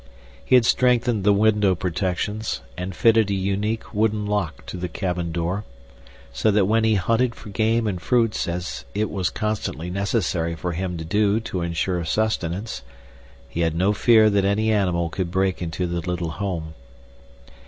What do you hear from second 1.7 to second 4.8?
protections and fitted a unique wooden lock to